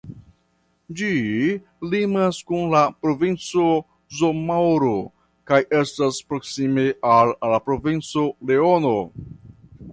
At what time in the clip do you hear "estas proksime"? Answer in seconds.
5.83-6.89